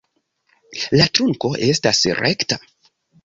[1.01, 2.59] La trunko estas rekta.